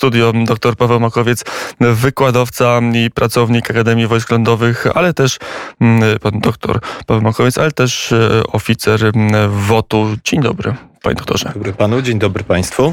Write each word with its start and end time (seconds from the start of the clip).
studio 0.00 0.32
dr 0.46 0.76
Paweł 0.76 1.00
Makowiec, 1.00 1.44
wykładowca 1.80 2.80
i 2.94 3.10
pracownik 3.10 3.70
Akademii 3.70 4.06
Wojsk 4.06 4.30
Lądowych, 4.30 4.86
ale 4.94 5.14
też 5.14 5.38
mm, 5.80 6.18
pan 6.18 6.40
doktor 6.40 6.80
Paweł 7.06 7.22
Makowiec, 7.22 7.58
ale 7.58 7.72
też 7.72 8.12
e, 8.12 8.42
oficer 8.52 9.04
mm, 9.04 9.50
WOT-u. 9.50 10.16
Dzień 10.24 10.42
dobry, 10.42 10.74
panie 11.02 11.16
doktorze. 11.16 11.44
Dzień 11.44 11.54
dobry 11.54 11.72
panu, 11.72 12.02
dzień 12.02 12.18
dobry 12.18 12.44
państwu. 12.44 12.92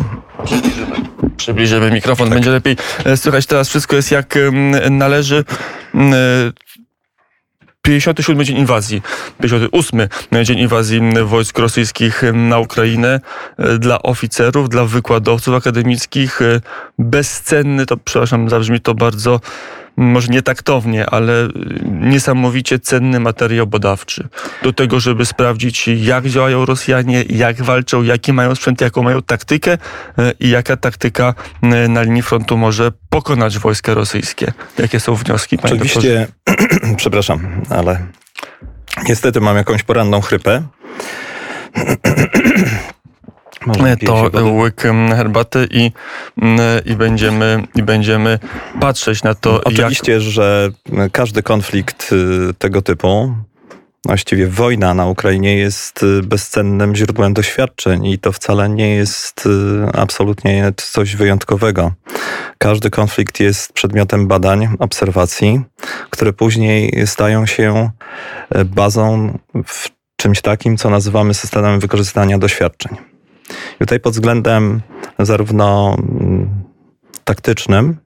Przybliżymy 1.38 1.92
mikrofon, 1.92 2.28
tak. 2.28 2.34
będzie 2.34 2.50
lepiej 2.50 2.76
e, 3.06 3.18
słychać 3.18 3.46
teraz. 3.46 3.70
Wszystko 3.70 3.96
jest 3.96 4.12
jak 4.12 4.38
mm, 4.38 4.98
należy. 4.98 5.44
57 7.88 8.44
dzień 8.44 8.58
inwazji, 8.58 9.02
58 9.42 10.08
dzień 10.44 10.60
inwazji 10.60 11.02
wojsk 11.26 11.60
rosyjskich 11.60 12.22
na 12.34 12.60
Ukrainę 12.60 13.20
dla 13.80 14.02
oficerów, 14.02 14.70
dla 14.70 14.86
wykładowców 14.86 15.56
akademickich 15.56 16.40
bezcenny, 17.00 17.86
to 17.86 17.98
przepraszam, 17.98 18.50
zabrzmi 18.50 18.80
to 18.80 18.94
bardzo 18.94 19.40
może 19.98 20.28
nie 20.28 20.42
taktownie, 20.42 21.06
ale 21.10 21.48
niesamowicie 21.86 22.80
cenny 22.80 23.20
materiał 23.20 23.68
badawczy 23.68 24.28
do 24.64 24.74
tego, 24.74 25.00
żeby 25.00 25.26
sprawdzić, 25.26 25.88
jak 25.88 26.28
działają 26.28 26.66
Rosjanie, 26.66 27.24
jak 27.30 27.62
walczą, 27.62 28.04
jaki 28.04 28.34
mają 28.34 28.56
sprzęt, 28.56 28.82
jaką 28.82 29.04
mają 29.04 29.22
taktykę 29.22 29.72
e, 30.18 30.34
i 30.40 30.50
jaka 30.50 30.78
taktyka 30.78 31.34
e, 31.62 31.88
na 31.88 32.02
linii 32.02 32.22
frontu 32.22 32.58
może 32.58 32.92
pokonać 33.10 33.60
wojska 33.60 33.94
rosyjskie. 33.94 34.54
Jakie 34.78 35.00
są 35.00 35.16
wnioski, 35.16 35.58
panie 35.58 35.74
Oczywiście, 35.74 36.28
przepraszam, 36.98 37.62
ale 37.70 38.08
niestety 39.10 39.42
mam 39.42 39.58
jakąś 39.58 39.84
poranną 39.84 40.22
chrypę. 40.22 40.64
to 44.06 44.30
łyk 44.54 44.84
herbaty 45.16 45.68
i, 45.72 45.92
i, 46.86 46.96
będziemy, 46.96 47.64
i 47.76 47.84
będziemy 47.84 48.40
patrzeć 48.82 49.24
na 49.24 49.36
to. 49.36 49.64
Oczywiście, 49.64 50.12
jak... 50.12 50.22
że 50.22 50.70
każdy 51.12 51.44
konflikt 51.44 52.10
y, 52.12 52.54
tego 52.54 52.82
typu, 52.82 53.36
właściwie 54.06 54.48
wojna 54.48 54.94
na 54.94 55.06
Ukrainie 55.06 55.58
jest 55.58 56.04
y, 56.04 56.24
bezcennym 56.24 56.96
źródłem 56.96 57.34
doświadczeń 57.34 58.06
i 58.06 58.20
to 58.20 58.32
wcale 58.32 58.70
nie 58.70 58.96
jest 58.96 59.46
y, 59.46 59.50
absolutnie 59.94 60.74
coś 60.76 61.16
wyjątkowego. 61.16 61.92
Każdy 62.58 62.90
konflikt 62.90 63.40
jest 63.40 63.74
przedmiotem 63.74 64.28
badań, 64.28 64.68
obserwacji, 64.80 65.62
które 66.10 66.34
później 66.34 67.08
stają 67.08 67.46
się 67.46 67.90
bazą 68.66 69.38
w 69.66 69.90
czymś 70.18 70.42
takim, 70.42 70.78
co 70.78 70.90
nazywamy 70.90 71.34
systemem 71.34 71.80
wykorzystania 71.80 72.38
doświadczeń. 72.38 73.17
I 73.78 73.80
tutaj 73.80 74.00
pod 74.00 74.14
względem 74.14 74.82
zarówno 75.20 75.96
mm, 76.00 76.50
taktycznym, 77.24 77.98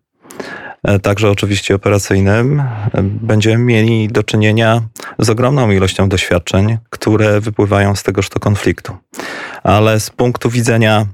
e, 0.83 0.99
także 0.99 1.29
oczywiście 1.29 1.75
operacyjnym, 1.75 2.59
e, 2.59 2.65
będziemy 3.03 3.63
mieli 3.63 4.07
do 4.07 4.23
czynienia 4.23 4.81
z 5.19 5.29
ogromną 5.29 5.71
ilością 5.71 6.09
doświadczeń, 6.09 6.77
które 6.89 7.39
wypływają 7.39 7.95
z 7.95 8.03
tegoż 8.03 8.29
to 8.29 8.39
konfliktu. 8.39 8.97
Ale 9.63 9.99
z 9.99 10.09
punktu 10.09 10.49
widzenia 10.49 11.05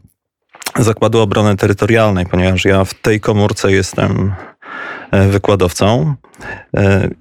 Zakładu 0.80 1.20
Obrony 1.20 1.56
Terytorialnej, 1.56 2.26
ponieważ 2.26 2.66
ja 2.66 2.86
w 2.86 2.94
tej 2.94 3.20
komórce 3.20 3.72
jestem 3.72 4.34
e, 5.12 5.28
wykładowcą 5.28 6.16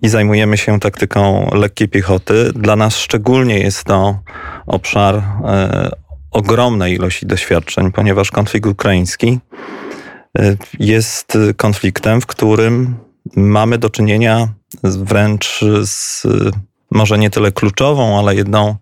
i 0.02 0.08
zajmujemy 0.08 0.56
się 0.56 0.80
taktyką 0.80 1.50
lekkiej 1.54 1.88
piechoty. 1.88 2.52
Dla 2.54 2.76
nas 2.76 2.96
szczególnie 2.96 3.58
jest 3.58 3.84
to 3.84 4.18
obszar 4.66 5.22
ogromnej 6.30 6.94
ilości 6.94 7.26
doświadczeń, 7.26 7.92
ponieważ 7.92 8.30
konflikt 8.30 8.66
ukraiński 8.66 9.38
y, 10.38 10.58
jest 10.78 11.38
konfliktem, 11.56 12.20
w 12.20 12.26
którym 12.26 12.96
mamy 13.36 13.78
do 13.78 13.90
czynienia 13.90 14.48
wręcz 14.82 15.60
z 15.82 16.22
może 16.90 17.18
nie 17.18 17.30
tyle 17.30 17.52
kluczową, 17.52 18.18
ale 18.18 18.34
jedną 18.34 18.76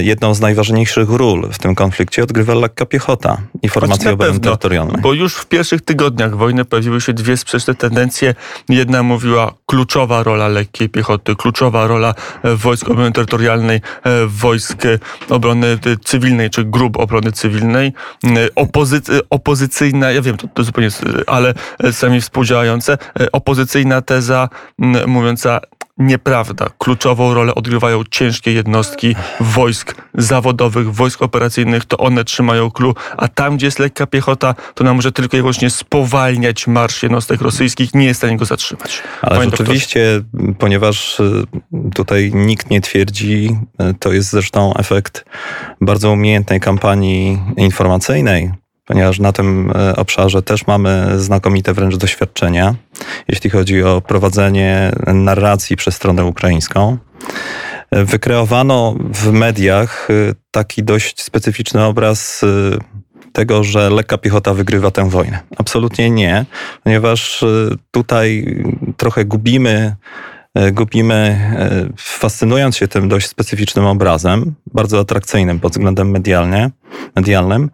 jedną 0.00 0.34
z 0.34 0.40
najważniejszych 0.40 1.10
ról 1.10 1.48
w 1.52 1.58
tym 1.58 1.74
konflikcie 1.74 2.22
odgrywa 2.22 2.54
lekka 2.54 2.86
piechota 2.86 3.38
i 3.62 3.68
formacje 3.68 4.12
obrony 4.12 4.40
terytorialnej. 4.40 5.02
Bo 5.02 5.12
już 5.12 5.34
w 5.34 5.46
pierwszych 5.46 5.80
tygodniach 5.80 6.36
wojny 6.36 6.64
pojawiły 6.64 7.00
się 7.00 7.12
dwie 7.12 7.36
sprzeczne 7.36 7.74
tendencje. 7.74 8.34
Jedna 8.68 9.02
mówiła 9.02 9.54
kluczowa 9.66 10.22
rola 10.22 10.48
lekkiej 10.48 10.88
piechoty, 10.88 11.36
kluczowa 11.36 11.86
rola 11.86 12.14
e, 12.42 12.56
wojsk 12.56 12.88
obrony 12.88 13.12
terytorialnej, 13.12 13.76
e, 13.76 13.80
wojsk 14.26 14.78
obrony 15.28 15.78
cywilnej, 16.04 16.50
czy 16.50 16.64
grup 16.64 16.96
obrony 16.96 17.32
cywilnej. 17.32 17.92
Opozy- 18.56 19.20
opozycyjna, 19.30 20.10
ja 20.10 20.22
wiem, 20.22 20.36
to, 20.36 20.48
to 20.48 20.64
zupełnie, 20.64 20.90
ale 21.26 21.54
sami 21.92 22.20
współdziałające, 22.20 22.98
opozycyjna 23.32 24.02
teza 24.02 24.48
mówiąca 25.06 25.60
nieprawda. 26.00 26.66
Kluczową 26.78 27.34
rolę 27.34 27.54
odgrywają 27.54 28.02
ciężkie 28.10 28.52
jednostki 28.52 29.14
wojsk 29.40 29.94
zawodowych, 30.14 30.94
wojsk 30.94 31.22
operacyjnych. 31.22 31.84
To 31.84 31.96
one 31.96 32.24
trzymają 32.24 32.70
klu, 32.70 32.94
a 33.16 33.28
tam, 33.28 33.56
gdzie 33.56 33.66
jest 33.66 33.78
lekka 33.78 34.06
piechota, 34.06 34.54
to 34.74 34.84
nam 34.84 34.96
może 34.96 35.12
tylko 35.12 35.36
i 35.36 35.40
wyłącznie 35.40 35.70
spowalniać 35.70 36.66
marsz 36.66 37.02
jednostek 37.02 37.40
rosyjskich. 37.40 37.94
Nie 37.94 38.06
jest 38.06 38.18
w 38.18 38.22
stanie 38.22 38.36
go 38.36 38.44
zatrzymać. 38.44 39.02
Ale 39.22 39.38
Panie 39.38 39.50
rzeczywiście, 39.50 40.20
doktorze. 40.20 40.54
ponieważ 40.58 41.20
y, 41.20 41.44
tutaj 41.94 42.30
nikt 42.34 42.70
nie 42.70 42.80
twierdzi, 42.80 43.56
y, 43.80 43.94
to 43.98 44.12
jest 44.12 44.30
zresztą 44.30 44.74
efekt 44.74 45.24
bardzo 45.80 46.10
umiejętnej 46.10 46.60
kampanii 46.60 47.38
informacyjnej, 47.56 48.50
ponieważ 48.90 49.18
na 49.18 49.32
tym 49.32 49.72
e, 49.74 49.96
obszarze 49.96 50.42
też 50.42 50.66
mamy 50.66 51.20
znakomite 51.20 51.74
wręcz 51.74 51.96
doświadczenia, 51.96 52.74
jeśli 53.28 53.50
chodzi 53.50 53.82
o 53.82 54.00
prowadzenie 54.00 54.92
narracji 55.06 55.76
przez 55.76 55.94
stronę 55.94 56.24
ukraińską. 56.24 56.98
E, 57.90 58.04
wykreowano 58.04 58.94
w 59.14 59.32
mediach 59.32 60.08
e, 60.10 60.14
taki 60.50 60.82
dość 60.82 61.22
specyficzny 61.22 61.84
obraz 61.84 62.44
tego, 63.32 63.64
że 63.64 63.90
lekka 63.90 64.18
piechota 64.18 64.54
wygrywa 64.54 64.90
tę 64.90 65.10
wojnę. 65.10 65.38
Absolutnie 65.56 66.10
nie, 66.10 66.44
ponieważ 66.84 67.44
tutaj 67.90 68.56
trochę 68.96 69.24
gubimy 69.24 69.96
gubimy, 70.72 71.14
e, 71.14 71.88
fascynując 71.96 72.76
się 72.76 72.88
tym 72.88 73.08
dość 73.08 73.28
specyficznym 73.28 73.86
obrazem, 73.86 74.54
bardzo 74.74 75.00
atrakcyjnym 75.00 75.60
pod 75.60 75.72
względem 75.72 76.10
medialnie, 76.10 76.70
medialnym, 77.16 77.70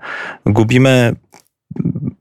gubimy 0.47 1.17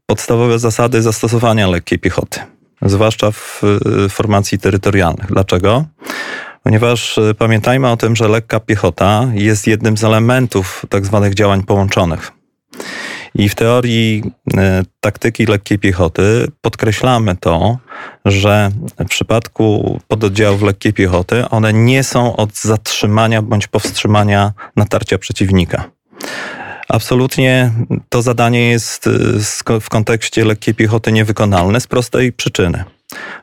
podstawowe 0.06 0.60
zasady 0.60 1.02
zastosowania 1.02 1.68
lekkiej 1.68 2.00
piechoty, 2.00 2.40
zwłaszcza 2.82 3.32
w 3.32 3.62
formacji 4.10 4.60
terytorialnych. 4.60 5.28
Dlaczego? 5.28 5.86
Ponieważ 6.64 7.18
e, 7.18 7.34
pamiętajmy 7.34 7.92
o 7.92 7.98
tym, 7.98 8.16
że 8.16 8.28
lekka 8.28 8.60
piechota 8.60 9.28
jest 9.34 9.68
jednym 9.68 9.98
z 9.98 10.04
elementów 10.04 10.86
tak 10.90 11.06
zwanych 11.06 11.34
działań 11.34 11.64
połączonych. 11.64 12.32
I 13.36 13.50
w 13.50 13.56
teorii 13.56 14.24
e, 14.58 14.84
taktyki 15.00 15.46
lekkiej 15.46 15.80
piechoty 15.80 16.48
podkreślamy 16.62 17.36
to, 17.36 17.78
że 18.26 18.70
w 19.00 19.06
przypadku 19.06 20.00
pododdziałów 20.08 20.62
lekkiej 20.62 20.94
piechoty 20.94 21.50
one 21.50 21.74
nie 21.74 22.04
są 22.04 22.36
od 22.36 22.58
zatrzymania 22.58 23.42
bądź 23.42 23.68
powstrzymania 23.68 24.54
natarcia 24.76 25.18
przeciwnika. 25.18 25.84
Absolutnie 26.90 27.72
to 28.10 28.22
zadanie 28.22 28.70
jest 28.70 29.08
e, 29.68 29.80
w 29.80 29.90
kontekście 29.90 30.46
lekkiej 30.46 30.74
piechoty 30.74 31.12
niewykonalne 31.12 31.82
z 31.82 31.88
prostej 31.88 32.34
przyczyny. 32.34 32.84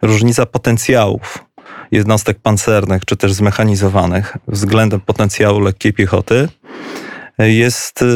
Różnica 0.02 0.46
potencjałów 0.46 1.44
jednostek 1.90 2.38
pancernych 2.38 3.04
czy 3.04 3.16
też 3.16 3.32
zmechanizowanych 3.32 4.36
względem 4.48 5.00
potencjału 5.00 5.60
lekkiej 5.60 5.92
piechoty 5.92 6.48
jest 7.48 8.02
y, 8.02 8.06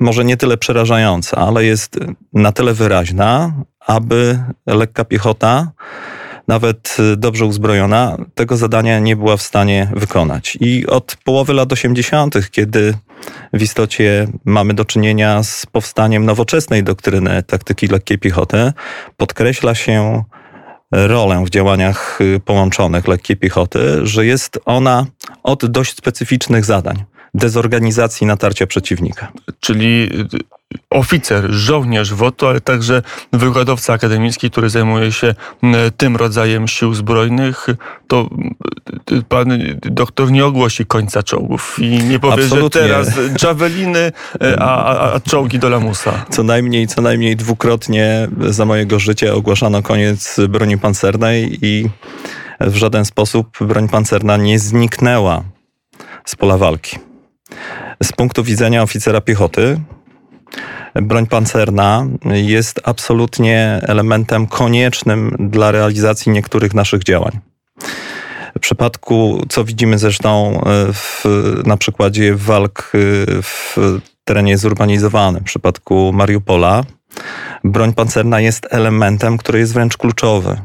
może 0.00 0.24
nie 0.24 0.36
tyle 0.36 0.56
przerażająca, 0.56 1.36
ale 1.36 1.64
jest 1.64 1.98
na 2.32 2.52
tyle 2.52 2.74
wyraźna, 2.74 3.52
aby 3.86 4.38
lekka 4.66 5.04
piechota, 5.04 5.72
nawet 6.48 6.96
y, 7.12 7.16
dobrze 7.16 7.44
uzbrojona, 7.44 8.16
tego 8.34 8.56
zadania 8.56 8.98
nie 8.98 9.16
była 9.16 9.36
w 9.36 9.42
stanie 9.42 9.90
wykonać. 9.96 10.58
I 10.60 10.86
od 10.86 11.16
połowy 11.24 11.52
lat 11.52 11.72
80., 11.72 12.50
kiedy 12.50 12.94
w 13.52 13.62
istocie 13.62 14.26
mamy 14.44 14.74
do 14.74 14.84
czynienia 14.84 15.42
z 15.42 15.66
powstaniem 15.66 16.24
nowoczesnej 16.24 16.84
doktryny 16.84 17.42
taktyki 17.42 17.86
lekkiej 17.86 18.18
piechoty, 18.18 18.72
podkreśla 19.16 19.74
się 19.74 20.24
rolę 20.92 21.44
w 21.46 21.50
działaniach 21.50 22.20
y, 22.20 22.40
połączonych 22.40 23.08
lekkiej 23.08 23.36
piechoty, 23.36 24.06
że 24.06 24.26
jest 24.26 24.58
ona 24.64 25.06
od 25.42 25.66
dość 25.66 25.96
specyficznych 25.96 26.64
zadań 26.64 27.04
dezorganizacji 27.36 28.26
natarcia 28.26 28.66
przeciwnika. 28.66 29.32
Czyli 29.60 30.10
oficer, 30.90 31.50
żołnierz 31.50 32.14
WOTO, 32.14 32.48
ale 32.48 32.60
także 32.60 33.02
wykładowca 33.32 33.92
akademicki, 33.92 34.50
który 34.50 34.70
zajmuje 34.70 35.12
się 35.12 35.34
tym 35.96 36.16
rodzajem 36.16 36.68
sił 36.68 36.94
zbrojnych, 36.94 37.66
to 38.08 38.30
pan 39.28 39.58
doktor 39.82 40.30
nie 40.30 40.46
ogłosi 40.46 40.86
końca 40.86 41.22
czołgów 41.22 41.76
i 41.78 41.88
nie 41.88 42.18
powie, 42.18 42.44
Absolutnie. 42.44 42.80
że 42.80 42.88
teraz 42.88 43.14
javeliny, 43.42 44.12
e, 44.42 44.60
a, 44.60 44.84
a, 44.84 45.12
a 45.14 45.20
czołgi 45.20 45.58
do 45.58 45.68
lamusa. 45.68 46.24
Co 46.30 46.42
najmniej, 46.42 46.86
co 46.86 47.02
najmniej 47.02 47.36
dwukrotnie 47.36 48.28
za 48.48 48.64
mojego 48.64 48.98
życia 48.98 49.34
ogłaszano 49.34 49.82
koniec 49.82 50.36
broni 50.48 50.78
pancernej 50.78 51.58
i 51.62 51.88
w 52.60 52.76
żaden 52.76 53.04
sposób 53.04 53.58
broń 53.60 53.88
pancerna 53.88 54.36
nie 54.36 54.58
zniknęła 54.58 55.42
z 56.24 56.36
pola 56.36 56.58
walki. 56.58 56.98
Z 58.02 58.12
punktu 58.12 58.44
widzenia 58.44 58.82
oficera 58.82 59.20
piechoty, 59.20 59.80
broń 60.94 61.26
pancerna 61.26 62.06
jest 62.24 62.80
absolutnie 62.84 63.80
elementem 63.82 64.46
koniecznym 64.46 65.36
dla 65.38 65.70
realizacji 65.70 66.32
niektórych 66.32 66.74
naszych 66.74 67.04
działań. 67.04 67.38
W 68.56 68.60
przypadku, 68.60 69.42
co 69.48 69.64
widzimy 69.64 69.98
zresztą 69.98 70.60
e, 70.60 70.92
w, 70.92 71.24
na 71.66 71.76
przykładzie 71.76 72.34
walk 72.34 72.92
e, 72.94 72.98
w 73.42 73.76
terenie 74.24 74.58
zurbanizowanym, 74.58 75.40
w 75.40 75.44
przypadku 75.46 76.12
Mariupola, 76.14 76.84
broń 77.64 77.92
pancerna 77.92 78.40
jest 78.40 78.66
elementem, 78.70 79.38
który 79.38 79.58
jest 79.58 79.72
wręcz 79.72 79.96
kluczowy 79.96 80.60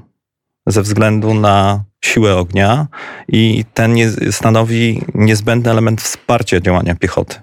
ze 0.71 0.81
względu 0.81 1.33
na 1.33 1.83
siłę 2.05 2.37
ognia 2.37 2.87
i 3.27 3.65
ten 3.73 3.93
nie, 3.93 4.09
stanowi 4.31 5.01
niezbędny 5.13 5.71
element 5.71 6.01
wsparcia 6.01 6.59
działania 6.59 6.95
piechoty. 6.95 7.35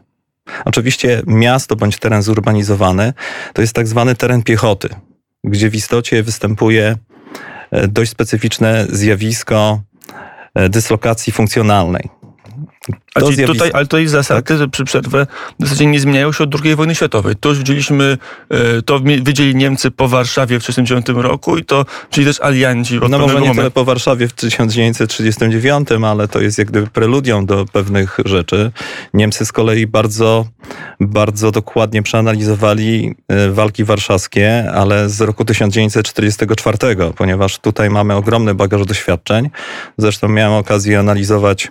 Oczywiście 0.65 1.23
miasto 1.27 1.77
bądź 1.77 1.99
teren 1.99 2.23
zurbanizowany 2.23 3.13
to 3.53 3.61
jest 3.61 3.75
tak 3.75 3.89
zwany 3.89 4.15
teren 4.15 4.43
piechoty, 4.43 4.89
gdzie 5.45 5.71
w 5.71 5.75
istocie 5.75 6.23
występuje 6.23 6.97
e, 7.71 7.89
dość 7.89 8.11
specyficzne 8.11 8.87
zjawisko 8.91 9.81
e, 10.55 10.69
dyslokacji 10.69 11.33
funkcjonalnej. 11.33 12.18
Ale, 13.15 13.33
zjawisk... 13.33 13.53
tutaj, 13.53 13.71
ale 13.75 13.85
tutaj 13.85 14.07
zasady 14.07 14.59
tak? 14.59 14.71
przy 14.71 14.85
przerwę 14.85 15.27
w 15.61 15.65
zasadzie 15.65 15.87
nie 15.87 16.01
zmieniają 16.01 16.33
się 16.33 16.45
od 16.45 16.65
II 16.65 16.77
wojny 16.77 16.95
światowej. 16.95 17.37
To 17.37 17.49
już 17.49 17.59
widzieliśmy, 17.59 18.19
e, 18.51 18.83
to 18.83 19.01
widzieli 19.01 19.55
Niemcy 19.55 19.91
po 19.91 20.09
Warszawie 20.09 20.61
w 20.61 20.65
1939 20.65 21.23
roku 21.23 21.57
i 21.59 21.65
to 21.65 21.87
czyli 22.11 22.27
też 22.27 22.41
alianci 22.41 22.99
od 23.01 23.11
No 23.11 23.19
może 23.19 23.35
nie 23.35 23.41
momentu. 23.41 23.57
tyle 23.57 23.71
po 23.71 23.85
Warszawie 23.85 24.29
w 24.29 24.33
1939, 24.33 25.89
ale 26.05 26.29
to 26.29 26.41
jest 26.41 26.59
jak 26.59 26.69
gdyby 26.69 26.87
preludium 26.87 27.47
do 27.47 27.67
pewnych 27.73 28.19
rzeczy. 28.25 28.73
Niemcy 29.15 29.47
z 29.47 29.53
kolei 29.53 29.87
bardzo, 29.87 30.47
bardzo 31.01 31.51
dokładnie 31.51 32.03
przeanalizowali 32.03 33.15
e, 33.29 33.51
walki 33.51 33.85
warszawskie, 33.85 34.73
ale 34.73 35.09
z 35.09 35.21
roku 35.21 35.45
1944, 35.45 36.79
ponieważ 37.17 37.59
tutaj 37.59 37.91
mamy 37.91 38.15
ogromny 38.15 38.55
bagaż 38.55 38.87
doświadczeń. 38.87 39.51
Zresztą 39.99 40.29
miałem 40.29 40.59
okazję 40.59 40.99
analizować 40.99 41.69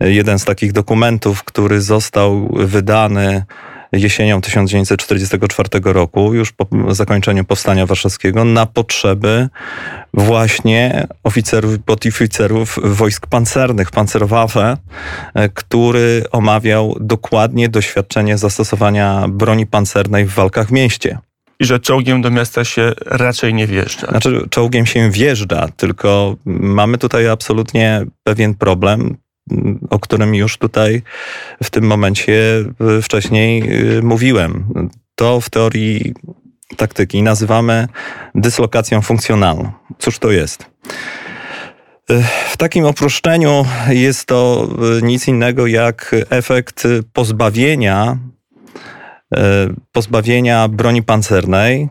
jeden 0.00 0.38
z 0.38 0.44
takich 0.44 0.72
dokumentów, 0.72 1.44
który 1.44 1.80
został 1.80 2.48
wydany 2.52 3.44
jesienią 3.92 4.40
1944 4.40 5.68
roku, 5.84 6.34
już 6.34 6.52
po 6.52 6.66
zakończeniu 6.94 7.44
powstania 7.44 7.86
warszawskiego, 7.86 8.44
na 8.44 8.66
potrzeby 8.66 9.48
właśnie 10.14 11.06
oficerów 11.24 11.74
i 11.74 11.78
podoficerów 11.78 12.78
wojsk 12.82 13.26
pancernych, 13.26 13.90
Panzerwaffe, 13.90 14.76
który 15.54 16.24
omawiał 16.32 16.96
dokładnie 17.00 17.68
doświadczenie 17.68 18.38
zastosowania 18.38 19.26
broni 19.28 19.66
pancernej 19.66 20.24
w 20.24 20.34
walkach 20.34 20.68
w 20.68 20.72
mieście 20.72 21.18
i 21.60 21.64
że 21.64 21.80
czołgiem 21.80 22.22
do 22.22 22.30
miasta 22.30 22.64
się 22.64 22.92
raczej 23.06 23.54
nie 23.54 23.66
wjeżdża. 23.66 24.06
Znaczy, 24.06 24.46
czołgiem 24.50 24.86
się 24.86 25.10
wjeżdża, 25.10 25.68
tylko 25.76 26.36
mamy 26.46 26.98
tutaj 26.98 27.28
absolutnie 27.28 28.06
pewien 28.24 28.54
problem 28.54 29.16
o 29.90 29.98
którym 29.98 30.34
już 30.34 30.58
tutaj 30.58 31.02
w 31.62 31.70
tym 31.70 31.84
momencie 31.84 32.64
e, 32.98 33.02
wcześniej 33.02 33.62
e, 33.62 34.02
mówiłem. 34.02 34.68
To 35.14 35.40
w 35.40 35.50
teorii 35.50 36.14
taktyki 36.76 37.22
nazywamy 37.22 37.88
dyslokacją 38.34 39.02
funkcjonalną. 39.02 39.72
Cóż 39.98 40.18
to 40.18 40.30
jest? 40.30 40.66
E, 42.10 42.22
w 42.50 42.56
takim 42.56 42.84
oproszczeniu 42.84 43.64
jest 43.88 44.26
to 44.26 44.68
nic 45.02 45.28
innego 45.28 45.66
jak 45.66 46.14
efekt 46.30 46.82
pozbawienia, 47.12 48.18
pozbawienia 49.92 50.68
broni 50.68 51.02
pancernej 51.02 51.88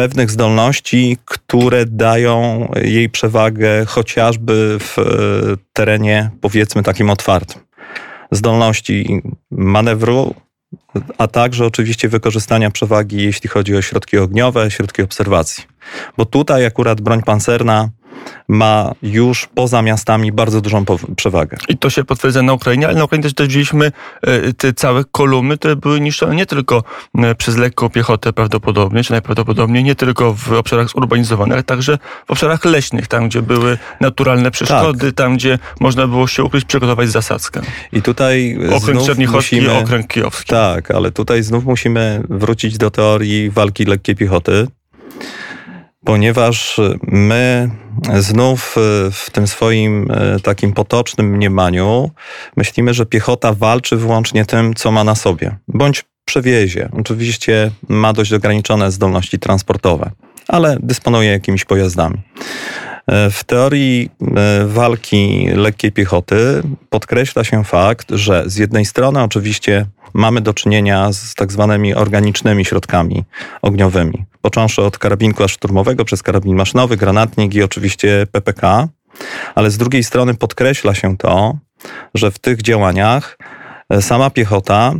pewnych 0.00 0.30
zdolności, 0.30 1.16
które 1.24 1.86
dają 1.86 2.68
jej 2.82 3.08
przewagę 3.08 3.86
chociażby 3.86 4.78
w 4.80 4.98
e, 4.98 5.02
terenie, 5.72 6.30
powiedzmy, 6.40 6.82
takim 6.82 7.10
otwartym. 7.10 7.60
Zdolności 8.30 9.22
manewru, 9.50 10.34
a 11.18 11.26
także 11.26 11.66
oczywiście 11.66 12.08
wykorzystania 12.08 12.70
przewagi, 12.70 13.22
jeśli 13.22 13.48
chodzi 13.48 13.76
o 13.76 13.82
środki 13.82 14.18
ogniowe, 14.18 14.70
środki 14.70 15.02
obserwacji. 15.02 15.64
Bo 16.16 16.24
tutaj 16.24 16.66
akurat 16.66 17.00
broń 17.00 17.22
pancerna 17.22 17.88
ma 18.48 18.92
już 19.02 19.48
poza 19.54 19.82
miastami 19.82 20.32
bardzo 20.32 20.60
dużą 20.60 20.84
przewagę. 21.16 21.56
I 21.68 21.78
to 21.78 21.90
się 21.90 22.04
potwierdza 22.04 22.42
na 22.42 22.52
Ukrainie, 22.52 22.86
ale 22.88 22.98
na 22.98 23.04
Ukrainie 23.04 23.22
też, 23.22 23.34
też 23.34 23.46
widzieliśmy 23.46 23.92
e, 24.22 24.52
te 24.52 24.72
całe 24.72 25.04
kolumny, 25.04 25.58
które 25.58 25.76
były 25.76 26.00
niszczone 26.00 26.34
nie 26.34 26.46
tylko 26.46 26.82
e, 27.18 27.34
przez 27.34 27.56
lekką 27.56 27.88
piechotę 27.88 28.32
prawdopodobnie, 28.32 29.04
czy 29.04 29.12
najprawdopodobniej 29.12 29.84
nie 29.84 29.94
tylko 29.94 30.34
w 30.34 30.52
obszarach 30.52 30.88
zurbanizowanych, 30.88 31.52
ale 31.52 31.62
także 31.62 31.98
w 32.26 32.30
obszarach 32.30 32.64
leśnych, 32.64 33.06
tam 33.06 33.28
gdzie 33.28 33.42
były 33.42 33.78
naturalne 34.00 34.50
przeszkody, 34.50 35.06
tak. 35.06 35.14
tam 35.14 35.36
gdzie 35.36 35.58
można 35.80 36.06
było 36.06 36.26
się 36.26 36.44
ukryć, 36.44 36.64
przygotować 36.64 37.08
zasadzkę. 37.08 37.60
I 37.92 38.02
tutaj 38.02 38.58
Okręg 38.76 39.02
Czernichowski, 39.02 39.56
musimy, 39.56 39.78
okręg 39.78 40.06
kijowski. 40.06 40.50
Tak, 40.50 40.90
ale 40.90 41.10
tutaj 41.10 41.42
znów 41.42 41.64
musimy 41.64 42.22
wrócić 42.28 42.78
do 42.78 42.90
teorii 42.90 43.50
walki 43.50 43.84
lekkiej 43.84 44.16
piechoty, 44.16 44.66
ponieważ 46.04 46.80
my 47.02 47.70
znów 48.18 48.76
e, 48.76 49.10
w 49.10 49.30
tym 49.32 49.46
swoim 49.46 50.10
e, 50.10 50.40
takim 50.40 50.72
potocznym 50.72 51.26
mniemaniu 51.26 52.10
myślimy, 52.56 52.94
że 52.94 53.06
piechota 53.06 53.52
walczy 53.54 53.96
wyłącznie 53.96 54.44
tym, 54.44 54.74
co 54.74 54.90
ma 54.92 55.04
na 55.04 55.14
sobie, 55.14 55.56
bądź 55.68 56.04
przewiezie. 56.24 56.88
Oczywiście 56.92 57.70
ma 57.88 58.12
dość 58.12 58.32
ograniczone 58.32 58.92
zdolności 58.92 59.38
transportowe, 59.38 60.10
ale 60.48 60.76
dysponuje 60.80 61.30
jakimiś 61.30 61.64
pojazdami. 61.64 62.18
E, 63.10 63.30
w 63.30 63.44
teorii 63.44 64.10
walki 64.66 65.48
lekkiej 65.54 65.92
piechoty 65.92 66.62
podkreśla 66.90 67.44
się 67.44 67.64
fakt, 67.64 68.10
że 68.10 68.42
z 68.46 68.56
jednej 68.56 68.84
strony 68.84 69.22
oczywiście 69.22 69.86
mamy 70.14 70.40
do 70.40 70.54
czynienia 70.54 71.12
z 71.12 71.34
tak 71.34 71.52
zwanymi 71.52 71.94
organicznymi 71.94 72.64
środkami 72.64 73.24
ogniowymi 73.62 74.24
począwszy 74.42 74.82
od 74.82 74.98
karabinku 74.98 75.48
szturmowego, 75.48 76.04
przez 76.04 76.22
karabin 76.22 76.56
maszynowy, 76.56 76.96
granatnik 76.96 77.54
i 77.54 77.62
oczywiście 77.62 78.26
PPK. 78.32 78.88
Ale 79.54 79.70
z 79.70 79.78
drugiej 79.78 80.04
strony 80.04 80.34
podkreśla 80.34 80.94
się 80.94 81.16
to, 81.16 81.58
że 82.14 82.30
w 82.30 82.38
tych 82.38 82.62
działaniach 82.62 83.38
e, 83.90 84.02
sama 84.02 84.30
piechota 84.30 84.94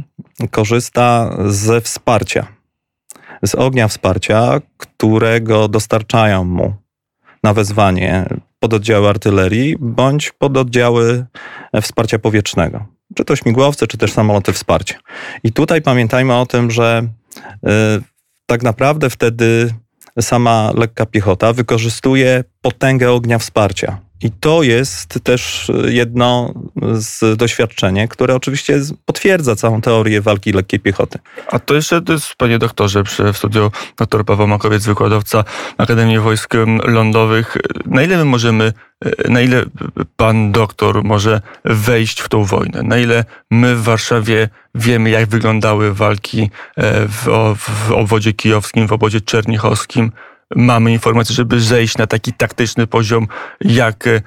korzysta 0.51 1.37
ze 1.47 1.81
wsparcia, 1.81 2.47
z 3.43 3.55
ognia 3.55 3.89
wsparcia, 3.89 4.61
którego 4.77 5.69
dostarczają 5.69 6.45
mu 6.45 6.75
na 7.45 7.55
wezwanie 7.55 8.27
pododdziały 8.59 9.09
artylerii 9.09 9.77
bądź 9.79 10.33
pododdziały 10.33 11.27
wsparcia 11.83 12.19
powietrznego. 12.19 12.87
Czy 13.15 13.25
to 13.25 13.37
śmigłowce, 13.37 13.87
czy 13.87 13.99
też 13.99 14.13
samoloty 14.13 14.53
wsparcia. 14.53 14.99
I 15.45 15.53
tutaj 15.53 15.83
pamiętajmy 15.83 16.35
o 16.35 16.47
tym, 16.47 16.71
że 16.71 17.03
e, 17.67 18.01
tak 18.47 18.63
naprawdę 18.63 19.11
wtedy 19.11 19.75
sama 20.21 20.73
lekka 20.75 21.07
piechota 21.07 21.53
wykorzystuje 21.53 22.45
potęgę 22.63 23.13
ognia 23.13 23.39
wsparcia. 23.39 23.99
I 24.23 24.31
to 24.31 24.63
jest 24.63 25.19
też 25.23 25.73
jedno 25.89 26.55
z 26.93 27.37
doświadczeń, 27.37 28.09
które 28.09 28.35
oczywiście 28.35 28.81
potwierdza 29.05 29.57
całą 29.57 29.81
teorię 29.81 30.21
walki 30.21 30.53
lekkiej 30.53 30.81
piechoty. 30.81 31.19
A 31.47 31.59
to 31.59 31.75
jeszcze, 31.75 32.03
to 32.03 32.13
jest, 32.13 32.35
panie 32.35 32.59
doktorze, 32.59 33.03
przy, 33.05 33.33
w 33.33 33.37
studiu 33.37 33.71
dr 33.99 34.25
Paweł 34.25 34.47
Makowiec, 34.47 34.87
wykładowca 34.87 35.45
Akademii 35.79 36.19
Wojsk 36.19 36.55
Lądowych. 36.85 37.57
Na 37.87 38.03
ile 38.03 38.17
my 38.17 38.25
możemy, 38.25 38.73
na 39.29 39.41
ile 39.41 39.65
pan 40.17 40.53
doktor 40.53 41.05
może 41.05 41.41
wejść 41.65 42.21
w 42.21 42.29
tą 42.29 42.45
wojnę? 42.45 42.83
Na 42.83 42.99
ile 42.99 43.25
my 43.51 43.77
w 43.77 43.83
Warszawie 43.83 44.49
wiemy, 44.75 45.11
jak 45.11 45.29
wyglądały 45.29 45.95
walki 45.95 46.51
e, 46.77 47.07
w, 47.09 47.55
w 47.57 47.93
obwodzie 47.93 48.33
kijowskim, 48.33 48.87
w 48.87 48.93
obozie 48.93 49.21
czernichowskim? 49.21 50.13
Mamy 50.57 50.93
informacje, 50.93 51.35
żeby 51.35 51.61
zejść 51.61 51.99
na 51.99 52.07
taki 52.07 52.33
taktyczny 52.33 52.87
poziom, 52.87 53.29
jak 53.61 54.07
e, 54.07 54.21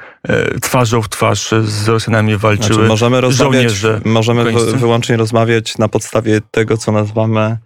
twarzą 0.62 1.02
w 1.02 1.10
twarz 1.10 1.54
z 1.64 1.88
Rosjanami 1.88 2.38
walczyły 2.38 2.74
znaczy, 2.74 2.88
możemy 2.88 3.22
rozmawiać, 3.22 3.54
żołnierze. 3.54 4.02
Możemy 4.06 4.52
wyłącznie 4.76 5.18
rozmawiać 5.18 5.78
na 5.78 5.88
podstawie 5.88 6.42
tego, 6.52 6.78
co 6.78 6.92
nazywamy 6.92 7.58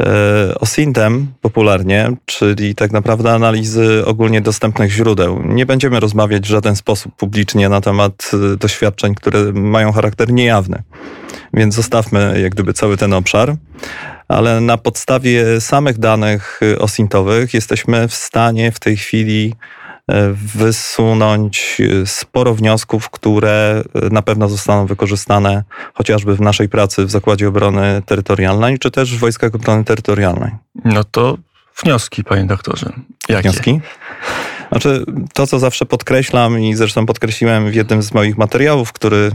E, 0.00 0.54
OSINT-em 0.60 1.26
popularnie, 1.40 2.12
czyli 2.26 2.74
tak 2.74 2.92
naprawdę 2.92 3.32
analizy 3.32 4.06
ogólnie 4.06 4.40
dostępnych 4.40 4.90
źródeł. 4.90 5.42
Nie 5.44 5.66
będziemy 5.66 6.00
rozmawiać 6.00 6.42
w 6.42 6.50
żaden 6.50 6.76
sposób 6.76 7.16
publicznie 7.16 7.68
na 7.68 7.80
temat 7.80 8.30
e, 8.52 8.56
doświadczeń, 8.56 9.14
które 9.14 9.52
mają 9.52 9.92
charakter 9.92 10.32
niejawny. 10.32 10.82
Więc 11.54 11.74
zostawmy 11.74 12.40
jak 12.42 12.52
gdyby 12.52 12.72
cały 12.72 12.96
ten 12.96 13.12
obszar. 13.12 13.56
Ale 14.30 14.60
na 14.60 14.78
podstawie 14.78 15.60
samych 15.60 15.98
danych 15.98 16.60
e, 16.62 16.78
osintowych 16.78 17.54
jesteśmy 17.54 18.08
w 18.08 18.14
stanie 18.14 18.72
w 18.72 18.80
tej 18.80 18.96
chwili 18.96 19.54
wysunąć 20.54 21.78
sporo 22.04 22.54
wniosków, 22.54 23.10
które 23.10 23.82
na 24.10 24.22
pewno 24.22 24.48
zostaną 24.48 24.86
wykorzystane 24.86 25.64
chociażby 25.94 26.36
w 26.36 26.40
naszej 26.40 26.68
pracy 26.68 27.06
w 27.06 27.10
Zakładzie 27.10 27.48
Obrony 27.48 28.02
Terytorialnej, 28.06 28.78
czy 28.78 28.90
też 28.90 29.16
w 29.16 29.18
Wojskach 29.18 29.54
Obrony 29.54 29.84
Terytorialnej. 29.84 30.50
No 30.84 31.04
to 31.04 31.38
wnioski, 31.82 32.24
panie 32.24 32.44
doktorze. 32.44 32.92
Jakie? 33.28 33.50
Wnioski? 33.50 33.80
Znaczy, 34.70 35.04
to 35.34 35.46
co 35.46 35.58
zawsze 35.58 35.86
podkreślam 35.86 36.60
i 36.60 36.74
zresztą 36.74 37.06
podkreśliłem 37.06 37.70
w 37.70 37.74
jednym 37.74 38.02
z 38.02 38.14
moich 38.14 38.38
materiałów, 38.38 38.92
który 38.92 39.30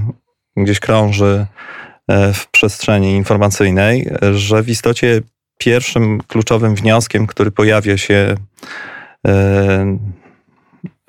gdzieś 0.58 0.80
krąży 0.80 1.46
e, 1.46 1.95
w 2.10 2.48
przestrzeni 2.52 3.12
informacyjnej, 3.12 4.10
że 4.34 4.64
w 4.64 4.70
istocie 4.70 5.22
pierwszym 5.58 6.22
kluczowym 6.28 6.76
wnioskiem, 6.76 7.28
który 7.28 7.52
pojawia 7.52 7.98
się 7.98 8.36
e, 9.28 9.98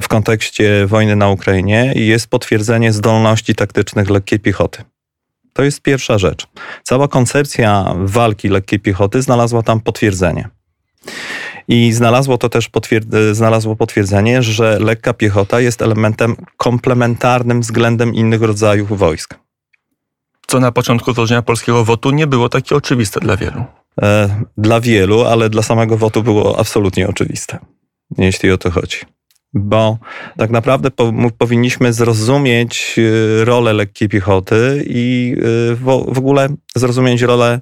w 0.02 0.08
kontekście 0.08 0.86
wojny 0.86 1.16
na 1.16 1.28
Ukrainie 1.28 1.92
jest 1.96 2.28
potwierdzenie 2.28 2.92
zdolności 2.92 3.54
taktycznych 3.54 4.10
lekkiej 4.10 4.40
piechoty. 4.40 4.82
To 5.52 5.62
jest 5.62 5.82
pierwsza 5.82 6.18
rzecz. 6.18 6.46
Cała 6.82 7.08
koncepcja 7.08 7.94
walki 7.96 8.48
lekkiej 8.48 8.80
piechoty 8.80 9.22
znalazła 9.22 9.62
tam 9.62 9.80
potwierdzenie. 9.80 10.48
I 11.68 11.92
znalazło 11.92 12.38
to 12.38 12.48
też 12.48 12.70
potwierd- 12.70 13.34
znalazło 13.34 13.76
potwierdzenie, 13.76 14.42
że 14.42 14.78
lekka 14.78 15.14
piechota 15.14 15.60
jest 15.60 15.82
elementem 15.82 16.36
komplementarnym 16.56 17.60
względem 17.60 18.14
innych 18.14 18.42
rodzajów 18.42 18.98
wojsk. 18.98 19.34
Co 20.46 20.60
na 20.60 20.72
początku 20.72 21.12
tworzenia 21.12 21.42
polskiego 21.42 21.84
WOT-u 21.84 22.10
nie 22.10 22.26
było 22.26 22.48
takie 22.48 22.76
oczywiste 22.76 23.20
dla 23.20 23.36
wielu. 23.36 23.64
E, 24.02 24.44
dla 24.56 24.80
wielu, 24.80 25.24
ale 25.24 25.50
dla 25.50 25.62
samego 25.62 25.96
WOT-u 25.96 26.22
było 26.22 26.58
absolutnie 26.58 27.08
oczywiste, 27.08 27.58
jeśli 28.18 28.50
o 28.50 28.58
to 28.58 28.70
chodzi 28.70 28.96
bo 29.56 29.98
tak 30.36 30.50
naprawdę 30.50 30.90
po, 30.90 31.12
powinniśmy 31.38 31.92
zrozumieć 31.92 32.94
y, 32.98 33.44
rolę 33.44 33.72
lekkiej 33.72 34.08
piechoty 34.08 34.84
i 34.86 35.34
y, 35.38 35.76
w, 35.76 35.84
w 36.08 36.18
ogóle 36.18 36.48
zrozumieć 36.76 37.22
rolę, 37.22 37.60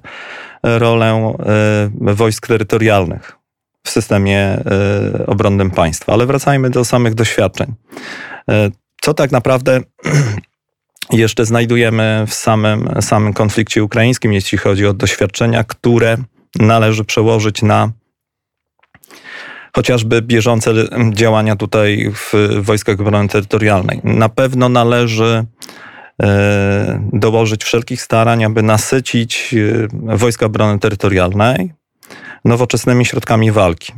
rolę 0.63 1.33
wojsk 2.01 2.47
terytorialnych 2.47 3.37
w 3.83 3.89
systemie 3.89 4.63
obronnym 5.27 5.71
państwa. 5.71 6.13
Ale 6.13 6.25
wracajmy 6.25 6.69
do 6.69 6.85
samych 6.85 7.13
doświadczeń. 7.13 7.73
Co 9.01 9.13
tak 9.13 9.31
naprawdę 9.31 9.81
jeszcze 11.11 11.45
znajdujemy 11.45 12.23
w 12.27 12.33
samym, 12.33 12.89
samym 13.01 13.33
konflikcie 13.33 13.83
ukraińskim, 13.83 14.33
jeśli 14.33 14.57
chodzi 14.57 14.85
o 14.87 14.93
doświadczenia, 14.93 15.63
które 15.63 16.17
należy 16.59 17.05
przełożyć 17.05 17.61
na 17.61 17.91
chociażby 19.75 20.21
bieżące 20.21 20.73
działania 21.11 21.55
tutaj 21.55 22.11
w 22.13 22.33
Wojskach 22.61 22.99
Obrony 22.99 23.27
Terytorialnej. 23.29 24.01
Na 24.03 24.29
pewno 24.29 24.69
należy 24.69 25.45
e, 26.23 27.09
dołożyć 27.13 27.63
wszelkich 27.63 28.01
starań, 28.01 28.43
aby 28.43 28.63
nasycić 28.63 29.55
e, 30.13 30.17
Wojska 30.17 30.45
Obrony 30.45 30.79
Terytorialnej 30.79 31.73
nowoczesnymi 32.45 33.05
środkami 33.05 33.51
walki. 33.51 33.93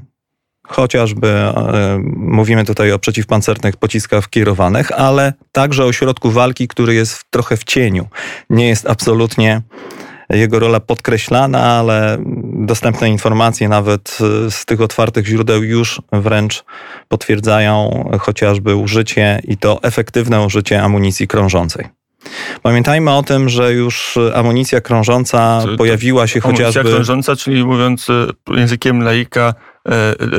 Chociażby 0.68 1.28
e, 1.28 2.00
mówimy 2.18 2.66
tutaj 2.66 2.92
o 2.92 3.00
przeciwpancernych 3.00 3.78
pociskach 3.78 4.30
kierowanych, 4.30 4.92
ale 4.92 5.34
także 5.52 5.86
o 5.86 5.94
środku 5.94 6.32
walki, 6.32 6.68
który 6.68 6.94
jest 6.94 7.26
trochę 7.30 7.58
w 7.58 7.64
cieniu. 7.64 8.08
Nie 8.50 8.68
jest 8.68 8.90
absolutnie 8.90 9.62
jego 10.30 10.60
rola 10.60 10.80
podkreślana, 10.80 11.64
ale 11.64 12.18
dostępne 12.54 13.10
informacje 13.10 13.70
nawet 13.70 14.18
z 14.50 14.66
tych 14.66 14.82
otwartych 14.82 15.26
źródeł 15.26 15.64
już 15.64 16.02
wręcz 16.12 16.64
potwierdzają 17.08 18.04
chociażby 18.20 18.76
użycie 18.76 19.40
i 19.44 19.58
to 19.58 19.80
efektywne 19.84 20.42
użycie 20.42 20.84
amunicji 20.84 21.28
krążącej. 21.28 21.86
Pamiętajmy 22.62 23.12
o 23.12 23.24
tym, 23.24 23.50
że 23.50 23.74
już 23.74 24.18
amunicja 24.36 24.82
krążąca 24.82 25.64
pojawiła 25.78 26.28
się 26.28 26.40
amunicja 26.44 26.66
chociażby... 26.66 26.80
Amunicja 26.80 26.98
krążąca, 26.98 27.36
czyli 27.36 27.66
mówiąc 27.66 28.10
e, 28.10 28.28
językiem 28.58 29.04
laika, 29.04 29.42
e, 29.50 29.54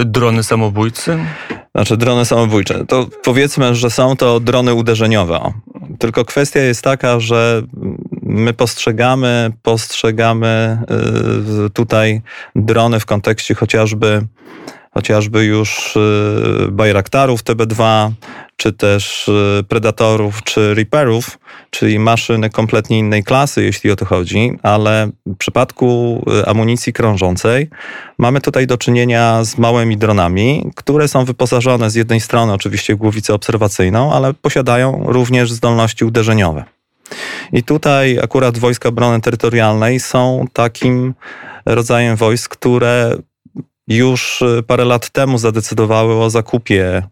drony 0.05 0.43
samobójcy? 0.43 1.19
Znaczy 1.75 1.97
drony 1.97 2.25
samobójcze. 2.25 2.87
To 2.87 3.07
powiedzmy, 3.25 3.75
że 3.75 3.91
są 3.91 4.17
to 4.17 4.41
drony 4.41 4.75
uderzeniowe. 4.75 5.53
Tylko 5.99 6.25
kwestia 6.25 6.61
jest 6.61 6.83
taka, 6.83 7.21
że 7.21 7.63
my 8.23 8.55
postrzegamy, 8.55 9.53
postrzegamy 9.63 10.79
y, 11.67 11.71
tutaj 11.71 12.23
drony 12.57 13.01
w 13.01 13.07
kontekście 13.07 13.55
chociażby 13.55 14.27
chociażby 14.99 15.45
już 15.45 15.97
y, 15.97 16.69
Bayraktarów 16.71 17.45
TB2, 17.45 18.11
czy 18.57 18.73
też 18.73 19.29
y, 19.29 19.65
Predatorów, 19.69 20.43
czy 20.43 20.75
Reaperów, 20.75 21.39
czyli 21.71 21.99
maszyny 21.99 22.51
kompletnie 22.51 22.99
innej 22.99 23.25
klasy, 23.25 23.63
jeśli 23.63 23.91
o 23.91 23.97
to 23.97 24.05
chodzi, 24.05 24.59
ale 24.63 25.11
w 25.27 25.37
przypadku 25.37 26.23
amunicji 26.47 26.93
krążącej 26.93 27.69
mamy 28.19 28.41
tutaj 28.41 28.67
do 28.67 28.79
czynienia 28.79 29.45
z 29.45 29.59
małymi 29.59 29.97
dronami, 29.97 30.71
które 30.77 31.09
są 31.09 31.25
wyposażone 31.25 31.91
z 31.91 31.95
jednej 31.95 32.21
strony 32.21 32.53
oczywiście 32.53 32.95
w 32.95 32.99
głowicę 32.99 33.35
obserwacyjną, 33.35 34.13
ale 34.13 34.35
posiadają 34.35 35.05
również 35.07 35.53
zdolności 35.53 36.05
uderzeniowe. 36.05 36.65
I 37.53 37.63
tutaj 37.63 38.19
akurat 38.19 38.59
wojska 38.59 38.89
obrony 38.89 39.21
terytorialnej 39.21 40.01
są 40.01 40.45
takim 40.53 41.15
rodzajem 41.67 42.17
wojsk, 42.17 42.51
które 42.57 43.17
już 43.89 44.45
parę 44.67 44.85
lat 44.85 45.11
temu 45.11 45.39
zadecydowały 45.39 46.15
o 46.15 46.31
zakupie 46.31 47.03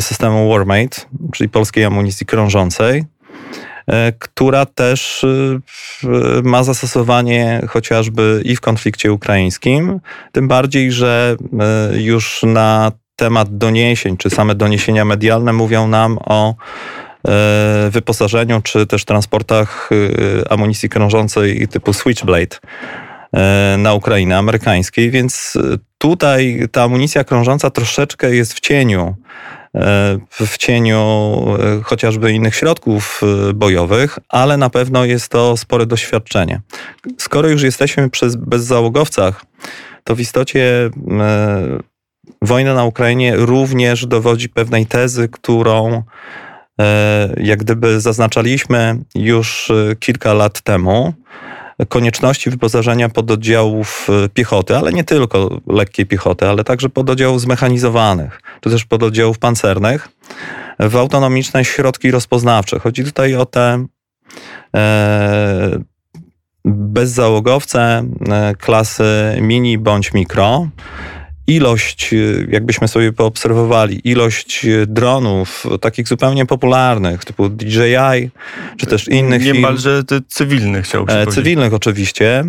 systemu 0.00 0.50
Warmate, 0.50 1.00
czyli 1.32 1.48
polskiej 1.50 1.84
amunicji 1.84 2.26
krążącej, 2.26 3.04
e, 3.86 4.12
która 4.12 4.66
też 4.66 5.24
e, 5.24 6.08
ma 6.42 6.62
zastosowanie 6.62 7.62
chociażby 7.68 8.42
i 8.44 8.56
w 8.56 8.60
konflikcie 8.60 9.12
ukraińskim, 9.12 10.00
tym 10.32 10.48
bardziej, 10.48 10.92
że 10.92 11.36
e, 11.92 12.00
już 12.00 12.42
na 12.42 12.92
temat 13.16 13.58
doniesień, 13.58 14.16
czy 14.16 14.30
same 14.30 14.54
doniesienia 14.54 15.04
medialne 15.04 15.52
mówią 15.52 15.88
nam 15.88 16.18
o 16.18 16.54
E, 17.28 17.90
wyposażeniu, 17.90 18.60
czy 18.62 18.86
też 18.86 19.04
transportach 19.04 19.90
e, 19.92 20.52
amunicji 20.52 20.88
krążącej 20.88 21.68
typu 21.68 21.92
Switchblade 21.92 22.56
na 23.78 23.94
Ukrainę 23.94 24.38
amerykańskiej, 24.38 25.10
więc 25.10 25.58
tutaj 25.98 26.68
ta 26.72 26.82
amunicja 26.82 27.24
krążąca 27.24 27.70
troszeczkę 27.70 28.34
jest 28.34 28.54
w 28.54 28.60
cieniu 28.60 29.14
w 30.30 30.58
cieniu 30.58 31.40
chociażby 31.82 32.32
innych 32.32 32.54
środków 32.54 33.20
bojowych, 33.54 34.18
ale 34.28 34.56
na 34.56 34.70
pewno 34.70 35.04
jest 35.04 35.28
to 35.28 35.56
spore 35.56 35.86
doświadczenie. 35.86 36.60
Skoro 37.18 37.48
już 37.48 37.62
jesteśmy 37.62 38.10
przy 38.10 38.26
bezzałogowcach, 38.38 39.44
to 40.04 40.14
w 40.14 40.20
istocie 40.20 40.90
wojna 42.42 42.74
na 42.74 42.84
Ukrainie 42.84 43.36
również 43.36 44.06
dowodzi 44.06 44.48
pewnej 44.48 44.86
tezy, 44.86 45.28
którą 45.28 46.02
E, 46.80 47.34
jak 47.36 47.58
gdyby 47.58 48.00
zaznaczaliśmy 48.00 48.96
już 49.14 49.70
e, 49.70 49.96
kilka 49.96 50.34
lat 50.34 50.60
temu 50.60 51.14
konieczności 51.88 52.50
wyposażenia 52.50 53.08
pododdziałów 53.08 54.08
e, 54.24 54.28
piechoty, 54.28 54.76
ale 54.76 54.92
nie 54.92 55.04
tylko 55.04 55.60
lekkiej 55.66 56.06
piechoty, 56.06 56.48
ale 56.48 56.64
także 56.64 56.88
pododdziałów 56.88 57.40
zmechanizowanych, 57.40 58.40
czy 58.60 58.70
też 58.70 58.84
pododdziałów 58.84 59.38
pancernych 59.38 60.08
w 60.80 60.96
autonomiczne 60.96 61.64
środki 61.64 62.10
rozpoznawcze. 62.10 62.78
Chodzi 62.78 63.04
tutaj 63.04 63.34
o 63.34 63.46
te 63.46 63.86
bezzałogowce 66.64 68.04
klasy 68.58 69.36
mini 69.40 69.78
bądź 69.78 70.12
mikro, 70.12 70.68
ilość, 71.46 72.12
y, 72.12 72.48
jakbyśmy 72.50 72.88
sobie 72.88 73.12
poobserwowali, 73.12 74.08
ilość 74.08 74.64
y, 74.64 74.86
dronów 74.86 75.66
takich 75.80 76.08
zupełnie 76.08 76.46
popularnych, 76.46 77.24
typu 77.24 77.48
DJI, 77.48 78.30
czy 78.76 78.86
też 78.86 79.08
innych 79.08 79.44
Niemalże 79.44 80.02
cywilnych 80.28 80.84
chciałbym 80.84 81.16
e, 81.16 81.26
Cywilnych 81.26 81.74
oczywiście. 81.74 82.44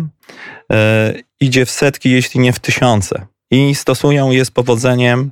E, 0.72 1.14
idzie 1.40 1.66
w 1.66 1.70
setki, 1.70 2.10
jeśli 2.10 2.40
nie 2.40 2.52
w 2.52 2.58
tysiące. 2.58 3.26
i 3.50 3.74
stosują 3.74 4.30
je 4.30 4.44
z 4.44 4.50
powodzeniem 4.50 5.30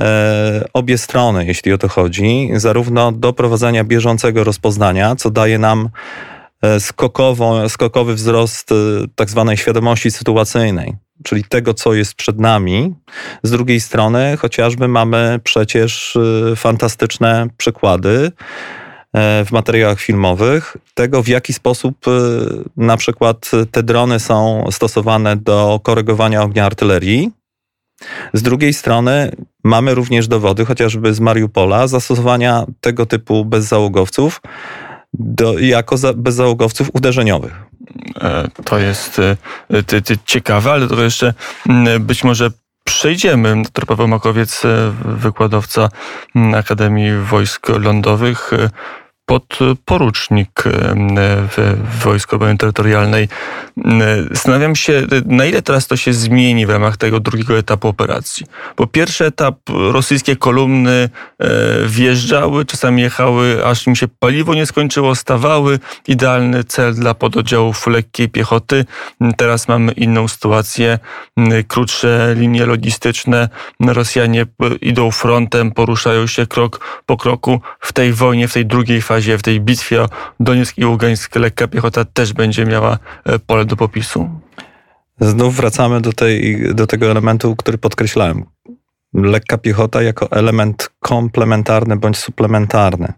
e, 0.00 0.64
obie 0.72 0.98
strony, 0.98 1.46
jeśli 1.46 1.72
o 1.72 1.78
to 1.78 1.88
chodzi, 1.88 2.50
zarówno 2.54 3.12
do 3.12 3.32
prowadzenia 3.32 3.84
bieżącego 3.84 4.44
rozpoznania, 4.44 5.16
co 5.16 5.30
daje 5.30 5.58
nam 5.58 5.88
skokowo, 6.78 7.68
skokowy 7.68 8.14
wzrost 8.14 8.70
tak 9.14 9.30
zwanej 9.30 9.56
świadomości 9.56 10.10
sytuacyjnej, 10.10 10.94
czyli 11.24 11.44
tego, 11.44 11.74
co 11.74 11.94
jest 11.94 12.14
przed 12.14 12.40
nami. 12.40 12.94
Z 13.42 13.50
drugiej 13.50 13.80
strony, 13.80 14.36
chociażby 14.36 14.88
mamy 14.88 15.40
przecież 15.44 16.18
fantastyczne 16.56 17.46
przykłady 17.56 18.32
w 19.46 19.48
materiałach 19.52 20.00
filmowych 20.00 20.76
tego, 20.94 21.22
w 21.22 21.28
jaki 21.28 21.52
sposób 21.52 22.04
na 22.76 22.96
przykład 22.96 23.50
te 23.70 23.82
drony 23.82 24.20
są 24.20 24.64
stosowane 24.70 25.36
do 25.36 25.80
korygowania 25.82 26.42
ognia 26.42 26.66
artylerii 26.66 27.30
z 28.32 28.42
drugiej 28.42 28.74
strony 28.74 29.30
mamy 29.64 29.94
również 29.94 30.28
dowody, 30.28 30.64
chociażby 30.64 31.14
z 31.14 31.20
Mariupola, 31.20 31.86
zastosowania 31.86 32.66
tego 32.80 33.06
typu 33.06 33.44
bezzałogowców 33.44 34.42
do, 35.14 35.58
jako 35.58 35.96
za, 35.96 36.12
bezzałogowców 36.12 36.90
uderzeniowych. 36.92 37.52
E, 38.20 38.48
to 38.64 38.78
jest 38.78 39.18
e, 39.18 40.16
ciekawe, 40.26 40.72
ale 40.72 40.88
to 40.88 41.02
jeszcze 41.02 41.34
być 42.00 42.24
może 42.24 42.50
przejdziemy. 42.84 43.62
Dr 43.62 43.86
Paweł 43.86 44.08
Makowiec, 44.08 44.64
e, 44.64 44.92
wykładowca 45.04 45.88
Akademii 46.56 47.18
Wojsk 47.18 47.68
Lądowych, 47.68 48.50
podporucznik 49.26 50.62
w 51.56 51.74
Wojsku 52.02 52.36
Obrony 52.36 52.58
Terytorialnej. 52.58 53.28
Zastanawiam 54.30 54.76
się, 54.76 55.02
na 55.26 55.44
ile 55.44 55.62
teraz 55.62 55.86
to 55.86 55.96
się 55.96 56.12
zmieni 56.12 56.66
w 56.66 56.70
ramach 56.70 56.96
tego 56.96 57.20
drugiego 57.20 57.58
etapu 57.58 57.88
operacji. 57.88 58.46
Bo 58.76 58.86
pierwszy 58.86 59.24
etap 59.24 59.56
rosyjskie 59.68 60.36
kolumny 60.36 61.08
e, 61.38 61.48
wjeżdżały, 61.86 62.64
czasami 62.64 63.02
jechały, 63.02 63.66
aż 63.66 63.86
im 63.86 63.96
się 63.96 64.08
paliwo 64.08 64.54
nie 64.54 64.66
skończyło, 64.66 65.14
stawały. 65.14 65.78
Idealny 66.08 66.64
cel 66.64 66.94
dla 66.94 67.14
pododdziałów 67.14 67.86
lekkiej 67.86 68.28
piechoty. 68.28 68.84
Teraz 69.36 69.68
mamy 69.68 69.92
inną 69.92 70.28
sytuację, 70.28 70.98
krótsze 71.68 72.34
linie 72.38 72.66
logistyczne. 72.66 73.48
Rosjanie 73.80 74.46
idą 74.80 75.10
frontem, 75.10 75.72
poruszają 75.72 76.26
się 76.26 76.46
krok 76.46 77.02
po 77.06 77.16
kroku. 77.16 77.60
W 77.80 77.92
tej 77.92 78.12
wojnie, 78.12 78.48
w 78.48 78.52
tej 78.52 78.66
drugiej 78.66 79.02
fazie 79.02 79.13
fazie, 79.14 79.38
w 79.38 79.42
tej 79.42 79.60
bitwie 79.60 80.02
o 80.02 80.08
Donieck 80.40 80.78
i 80.78 80.84
Ługańsk, 80.84 81.36
lekka 81.36 81.68
piechota 81.68 82.04
też 82.04 82.32
będzie 82.32 82.66
miała 82.66 82.98
e, 83.24 83.38
pole 83.38 83.64
do 83.64 83.76
popisu? 83.76 84.28
Znów 85.20 85.56
wracamy 85.56 86.00
do, 86.00 86.12
tej, 86.12 86.60
do 86.74 86.86
tego 86.86 87.10
elementu, 87.10 87.56
który 87.56 87.78
podkreślałem. 87.78 88.44
Lekka 89.14 89.58
piechota 89.58 90.02
jako 90.02 90.30
element 90.30 90.90
komplementarny 91.00 91.96
bądź 91.96 92.18
suplementarny 92.18 93.12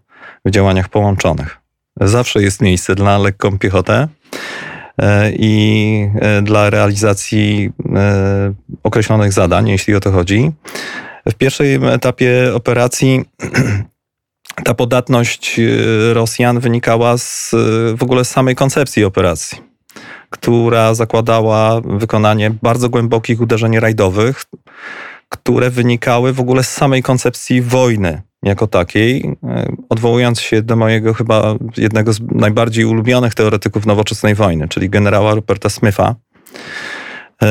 w 0.45 0.49
działaniach 0.49 0.89
połączonych. 0.89 1.57
Zawsze 2.01 2.41
jest 2.41 2.61
miejsce 2.61 2.95
dla 2.95 3.17
lekką 3.17 3.59
piechotę 3.59 4.07
e, 4.97 5.31
i 5.31 5.53
e, 6.21 6.41
dla 6.41 6.69
realizacji 6.69 7.71
określonych 8.83 9.33
zadań, 9.33 9.69
jeśli 9.69 9.95
o 9.95 9.99
to 9.99 10.11
chodzi. 10.11 10.51
W 11.25 11.33
pierwszym 11.33 11.83
etapie 11.83 12.51
operacji 12.53 13.25
ta 14.63 14.73
podatność 14.73 15.59
y, 15.59 16.13
Rosjan 16.13 16.59
wynikała 16.59 17.17
z 17.17 17.51
w 17.95 18.03
ogóle 18.03 18.25
z 18.25 18.29
samej 18.29 18.55
koncepcji 18.55 19.03
operacji, 19.03 19.57
która 20.29 20.93
zakładała 20.93 21.81
wykonanie 21.81 22.51
bardzo 22.61 22.89
głębokich 22.89 23.41
uderzeń 23.41 23.79
rajdowych, 23.79 24.45
które 25.29 25.69
wynikały 25.69 26.33
w 26.33 26.39
ogóle 26.39 26.63
z 26.63 26.73
samej 26.73 27.03
koncepcji 27.03 27.61
wojny 27.61 28.21
jako 28.43 28.67
takiej. 28.67 29.25
Y, 29.25 29.35
odwołując 29.89 30.41
się 30.41 30.61
do 30.61 30.75
mojego 30.75 31.13
chyba 31.13 31.55
jednego 31.77 32.13
z 32.13 32.19
najbardziej 32.31 32.85
ulubionych 32.85 33.33
teoretyków 33.33 33.85
nowoczesnej 33.85 34.35
wojny, 34.35 34.67
czyli 34.67 34.89
generała 34.89 35.35
Ruperta 35.35 35.69
Smitha, 35.69 36.15
y, 37.43 37.45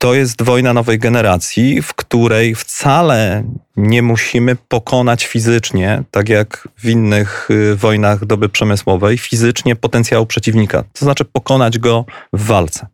to 0.00 0.14
jest 0.14 0.42
wojna 0.42 0.72
nowej 0.72 0.98
generacji, 0.98 1.82
w 1.82 1.94
której 1.94 2.54
wcale 2.54 3.44
nie 3.76 4.02
musimy 4.02 4.56
pokonać 4.56 5.26
fizycznie, 5.26 6.02
tak 6.10 6.28
jak 6.28 6.68
w 6.78 6.88
innych 6.88 7.48
y, 7.50 7.76
wojnach 7.76 8.24
doby 8.24 8.48
przemysłowej, 8.48 9.18
fizycznie 9.18 9.76
potencjału 9.76 10.26
przeciwnika, 10.26 10.84
to 10.92 11.04
znaczy 11.04 11.24
pokonać 11.24 11.78
go 11.78 12.04
w 12.32 12.44
walce. 12.44 12.86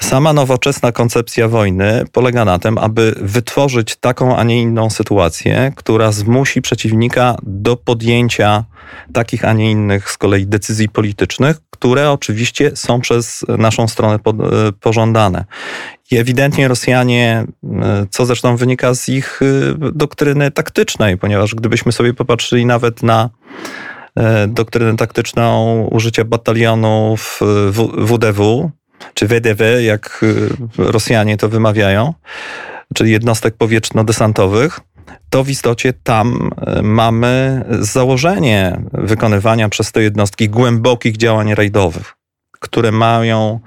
Sama 0.00 0.32
nowoczesna 0.32 0.92
koncepcja 0.92 1.48
wojny 1.48 2.04
polega 2.12 2.44
na 2.44 2.58
tym, 2.58 2.78
aby 2.78 3.14
wytworzyć 3.20 3.96
taką, 3.96 4.36
a 4.36 4.44
nie 4.44 4.62
inną 4.62 4.90
sytuację, 4.90 5.72
która 5.76 6.12
zmusi 6.12 6.62
przeciwnika 6.62 7.36
do 7.42 7.76
podjęcia 7.76 8.64
takich, 9.12 9.44
a 9.44 9.52
nie 9.52 9.70
innych 9.70 10.10
z 10.10 10.18
kolei 10.18 10.46
decyzji 10.46 10.88
politycznych, 10.88 11.56
które 11.70 12.10
oczywiście 12.10 12.70
są 12.74 13.00
przez 13.00 13.44
naszą 13.58 13.88
stronę 13.88 14.14
e, 14.14 14.72
pożądane. 14.72 15.44
I 16.10 16.16
ewidentnie 16.16 16.68
Rosjanie, 16.68 17.44
e, 17.64 18.06
co 18.10 18.26
zresztą 18.26 18.56
wynika 18.56 18.94
z 18.94 19.08
ich 19.08 19.40
e, 19.42 19.90
doktryny 19.92 20.50
taktycznej, 20.50 21.18
ponieważ 21.18 21.54
gdybyśmy 21.54 21.92
sobie 21.92 22.14
popatrzyli 22.14 22.66
nawet 22.66 23.02
na 23.02 23.30
doktrynę 24.48 24.96
taktyczną 24.96 25.82
użycia 25.90 26.24
batalionów 26.24 27.40
WDW, 27.98 28.70
czy 29.14 29.26
WDW, 29.26 29.80
jak 29.80 30.24
Rosjanie 30.78 31.36
to 31.36 31.48
wymawiają, 31.48 32.14
czyli 32.94 33.10
jednostek 33.12 33.56
powietrzno-desantowych, 33.56 34.80
to 35.30 35.44
w 35.44 35.50
istocie 35.50 35.92
tam 35.92 36.50
e, 36.66 36.82
mamy 36.82 37.64
założenie 37.80 38.80
wykonywania 38.92 39.68
przez 39.68 39.92
te 39.92 40.02
jednostki 40.02 40.48
głębokich 40.48 41.16
działań 41.16 41.54
rajdowych, 41.54 42.14
które 42.60 42.92
mają 42.92 43.60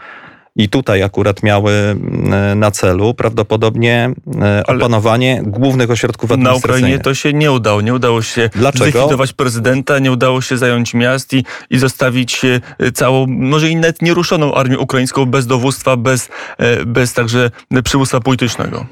i 0.55 0.69
tutaj 0.69 1.03
akurat 1.03 1.43
miały 1.43 1.71
mm, 1.71 2.59
na 2.59 2.71
celu 2.71 3.13
prawdopodobnie 3.13 4.11
e, 4.41 4.63
opanowanie 4.67 5.33
Ale 5.39 5.51
głównych 5.51 5.91
ośrodków 5.91 6.31
administracyjnych. 6.31 6.71
Na 6.71 6.77
Ukrainie 6.77 7.03
to 7.03 7.13
się 7.13 7.33
nie 7.33 7.51
udało. 7.51 7.81
Nie 7.81 7.93
udało 7.93 8.21
się 8.21 8.49
Dlaczego? 8.55 8.83
zlikwidować 8.83 9.33
prezydenta, 9.33 9.99
nie 9.99 10.11
udało 10.11 10.41
się 10.41 10.57
zająć 10.57 10.93
miast 10.93 11.33
i, 11.33 11.45
i 11.69 11.77
zostawić 11.77 12.41
e, 12.79 12.91
całą, 12.91 13.27
może 13.27 13.69
i 13.69 13.75
nawet 13.75 14.01
nieruszoną 14.01 14.53
armię 14.53 14.79
ukraińską 14.79 15.25
bez 15.25 15.47
dowództwa, 15.47 15.97
bez, 15.97 16.29
e, 16.57 16.85
bez 16.85 17.13
także 17.13 17.51
przywództwa 17.83 18.19
politycznego. 18.19 18.85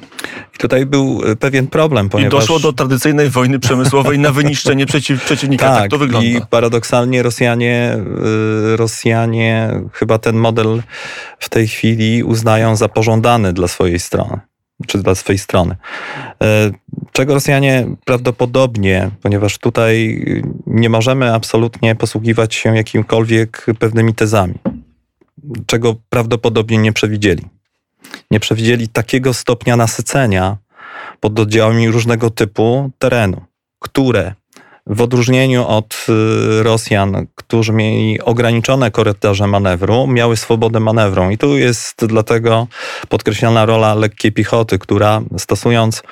I 0.55 0.57
tutaj 0.57 0.85
był 0.85 1.21
pewien 1.39 1.67
problem, 1.67 2.09
ponieważ... 2.09 2.33
I 2.33 2.37
doszło 2.39 2.59
do 2.59 2.73
tradycyjnej 2.73 3.29
wojny 3.29 3.59
przemysłowej 3.59 4.19
na 4.19 4.31
wyniszczenie 4.31 4.85
przeciw, 4.85 5.25
przeciwnika. 5.25 5.67
Tak, 5.67 5.79
tak 5.79 5.91
to 5.91 5.97
wygląda. 5.97 6.27
I 6.27 6.41
paradoksalnie 6.49 7.23
Rosjanie, 7.23 7.97
Rosjanie 8.75 9.81
chyba 9.93 10.17
ten 10.17 10.35
model 10.35 10.81
w 11.39 11.49
tej 11.51 11.67
chwili 11.67 12.23
uznają 12.23 12.75
za 12.75 12.89
pożądany 12.89 13.53
dla 13.53 13.67
swojej 13.67 13.99
strony, 13.99 14.39
czy 14.87 14.97
dla 14.97 15.15
swojej 15.15 15.39
strony. 15.39 15.75
E, 16.43 16.71
czego 17.11 17.33
Rosjanie 17.33 17.87
prawdopodobnie, 18.05 19.09
ponieważ 19.21 19.57
tutaj 19.57 20.25
nie 20.67 20.89
możemy 20.89 21.33
absolutnie 21.33 21.95
posługiwać 21.95 22.55
się 22.55 22.75
jakimkolwiek 22.75 23.65
pewnymi 23.79 24.13
tezami, 24.13 24.53
czego 25.65 25.95
prawdopodobnie 26.09 26.77
nie 26.77 26.93
przewidzieli. 26.93 27.45
Nie 28.31 28.39
przewidzieli 28.39 28.87
takiego 28.87 29.33
stopnia 29.33 29.75
nasycenia 29.75 30.57
pod 31.19 31.39
oddziałami 31.39 31.91
różnego 31.91 32.29
typu 32.29 32.91
terenu, 32.99 33.41
które 33.79 34.33
w 34.87 35.01
odróżnieniu 35.01 35.67
od 35.67 36.05
y, 36.09 36.63
Rosjan, 36.63 37.27
którzy 37.35 37.73
mieli 37.73 38.21
ograniczone 38.21 38.91
korytarze 38.91 39.47
manewru, 39.47 40.07
miały 40.07 40.37
swobodę 40.37 40.79
manewru. 40.79 41.31
I 41.31 41.37
tu 41.37 41.57
jest 41.57 42.05
dlatego 42.05 42.67
podkreślana 43.09 43.65
rola 43.65 43.95
lekkiej 43.95 44.31
piechoty, 44.31 44.79
która 44.79 45.21
stosując 45.37 46.03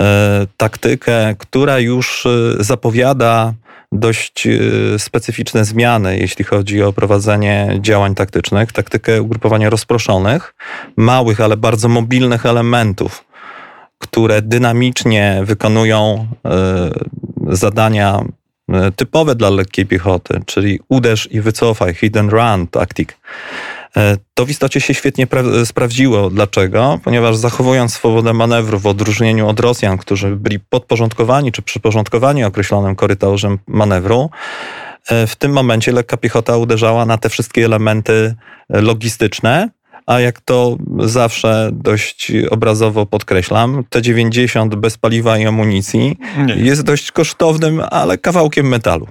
e, 0.00 0.46
taktykę, 0.56 1.34
która 1.38 1.78
już 1.78 2.26
y, 2.26 2.56
zapowiada 2.60 3.54
dość 3.92 4.46
y, 4.46 4.98
specyficzne 4.98 5.64
zmiany, 5.64 6.18
jeśli 6.18 6.44
chodzi 6.44 6.82
o 6.82 6.92
prowadzenie 6.92 7.78
działań 7.80 8.14
taktycznych, 8.14 8.72
taktykę 8.72 9.22
ugrupowania 9.22 9.70
rozproszonych, 9.70 10.54
małych, 10.96 11.40
ale 11.40 11.56
bardzo 11.56 11.88
mobilnych 11.88 12.46
elementów, 12.46 13.24
które 13.98 14.42
dynamicznie 14.42 15.40
wykonują 15.44 16.26
zadania 17.48 18.24
e, 18.68 18.92
typowe 18.92 19.34
dla 19.34 19.50
lekkiej 19.50 19.86
piechoty, 19.86 20.40
czyli 20.46 20.80
uderz 20.88 21.28
i 21.32 21.40
wycofaj, 21.40 21.94
hit 21.94 22.16
and 22.16 22.32
run 22.32 22.66
taktik, 22.66 23.18
e, 23.96 24.16
to 24.34 24.46
w 24.46 24.50
istocie 24.50 24.80
się 24.80 24.94
świetnie 24.94 25.26
sprawdziło. 25.64 26.30
Dlaczego? 26.30 27.00
Ponieważ 27.04 27.36
zachowując 27.36 27.94
swobodę 27.94 28.32
manewru 28.32 28.78
w 28.78 28.86
odróżnieniu 28.86 29.48
od 29.48 29.60
Rosjan, 29.60 29.98
którzy 29.98 30.36
byli 30.36 30.60
podporządkowani 30.60 31.52
czy 31.52 31.62
przyporządkowani 31.62 32.44
określonym 32.44 32.96
korytarzem 32.96 33.58
manewru, 33.66 34.30
e, 35.08 35.26
w 35.26 35.36
tym 35.36 35.52
momencie 35.52 35.92
lekka 35.92 36.16
piechota 36.16 36.56
uderzała 36.56 37.06
na 37.06 37.18
te 37.18 37.28
wszystkie 37.28 37.64
elementy 37.64 38.34
logistyczne, 38.68 39.68
a 40.06 40.20
jak 40.20 40.40
to 40.40 40.76
zawsze 40.98 41.70
dość 41.72 42.32
obrazowo 42.50 43.06
podkreślam, 43.06 43.84
T-90 43.90 44.74
bez 44.74 44.98
paliwa 44.98 45.38
i 45.38 45.46
amunicji 45.46 46.18
Nie. 46.46 46.54
jest 46.54 46.82
dość 46.82 47.12
kosztownym, 47.12 47.82
ale 47.90 48.18
kawałkiem 48.18 48.68
metalu. 48.68 49.08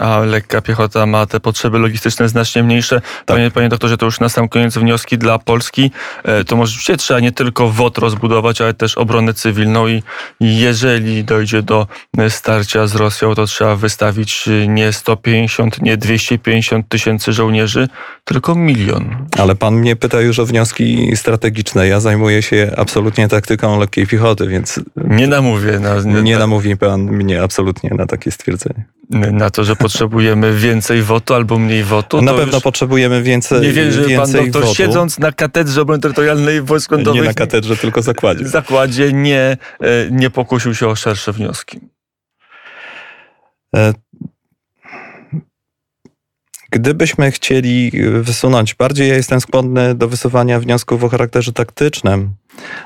A 0.00 0.18
lekka 0.18 0.62
piechota 0.62 1.06
ma 1.06 1.26
te 1.26 1.40
potrzeby 1.40 1.78
logistyczne 1.78 2.28
znacznie 2.28 2.62
mniejsze. 2.62 3.00
Tak. 3.00 3.36
Panie, 3.36 3.50
panie 3.50 3.68
doktorze, 3.68 3.98
to 3.98 4.06
już 4.06 4.20
na 4.20 4.28
sam 4.28 4.48
koniec 4.48 4.78
wnioski 4.78 5.18
dla 5.18 5.38
Polski. 5.38 5.90
E, 6.24 6.44
to 6.44 6.56
może 6.56 6.96
trzeba 6.96 7.20
nie 7.20 7.32
tylko 7.32 7.70
WOT 7.70 7.98
rozbudować, 7.98 8.60
ale 8.60 8.74
też 8.74 8.98
obronę 8.98 9.34
cywilną 9.34 9.88
i 9.88 10.02
jeżeli 10.40 11.24
dojdzie 11.24 11.62
do 11.62 11.86
starcia 12.28 12.86
z 12.86 12.94
Rosją, 12.94 13.34
to 13.34 13.46
trzeba 13.46 13.76
wystawić 13.76 14.48
nie 14.68 14.92
150, 14.92 15.82
nie 15.82 15.96
250 15.96 16.88
tysięcy 16.88 17.32
żołnierzy, 17.32 17.88
tylko 18.24 18.54
milion. 18.54 19.26
Ale 19.38 19.54
pan 19.54 19.74
mnie 19.74 19.96
pyta 19.96 20.20
już 20.20 20.35
o 20.38 20.46
wnioski 20.46 21.16
strategiczne. 21.16 21.88
Ja 21.88 22.00
zajmuję 22.00 22.42
się 22.42 22.70
absolutnie 22.76 23.28
taktyką 23.28 23.80
lekkiej 23.80 24.06
piechoty, 24.06 24.48
więc... 24.48 24.80
Nie 24.96 25.26
namówię. 25.26 25.78
Na, 25.80 26.00
nie, 26.00 26.22
nie 26.22 26.38
namówi 26.38 26.76
pan 26.76 27.02
mnie 27.02 27.42
absolutnie 27.42 27.90
na 27.90 28.06
takie 28.06 28.30
stwierdzenie. 28.30 28.84
Na 29.10 29.50
to, 29.50 29.64
że 29.64 29.76
potrzebujemy 29.76 30.54
więcej 30.54 31.02
wotu 31.02 31.34
albo 31.34 31.58
mniej 31.58 31.84
wotu. 31.84 32.22
Na 32.22 32.34
pewno 32.34 32.60
potrzebujemy 32.60 33.22
więcej 33.22 33.60
Nie 33.60 33.72
wiem, 33.72 33.92
że 33.92 34.02
pan 34.02 34.32
doktor 34.32 34.62
wotu. 34.62 34.74
siedząc 34.74 35.18
na 35.18 35.32
katedrze 35.32 35.82
obrony 35.82 36.00
terytorialnej 36.00 36.62
wojsk 36.62 36.90
lądowych... 36.90 37.22
Nie 37.22 37.28
na 37.28 37.34
katedrze, 37.34 37.76
tylko 37.76 38.02
zakładzie. 38.02 38.48
Zakładzie 38.48 39.12
nie, 39.12 39.56
e, 39.80 40.10
nie 40.10 40.30
pokusił 40.30 40.74
się 40.74 40.88
o 40.88 40.96
szersze 40.96 41.32
wnioski. 41.32 41.80
Gdybyśmy 46.86 47.30
chcieli 47.30 47.90
wysunąć 48.20 48.74
bardziej, 48.74 49.08
ja 49.08 49.14
jestem 49.14 49.40
skłonny 49.40 49.94
do 49.94 50.08
wysuwania 50.08 50.60
wniosków 50.60 51.04
o 51.04 51.08
charakterze 51.08 51.52
taktycznym, 51.52 52.30